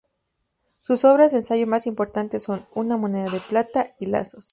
[0.83, 4.49] Sus obras de ensayo más importantes son "Una moneda de plata" y "Lazos".